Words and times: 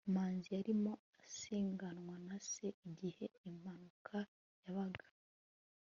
manzi 0.13 0.47
yarimo 0.55 0.93
asiganwa 1.23 2.15
na 2.27 2.37
se 2.49 2.65
igihe 2.87 3.25
impanuka 3.49 4.17
yabaga 4.63 5.05